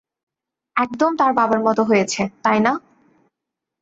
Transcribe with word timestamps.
একদম 0.75 1.11
তার 1.19 1.31
বাবার 1.37 1.59
মতো 1.67 1.81
হয়েছে 1.89 2.21
তাই 2.43 2.59
না? 2.65 2.71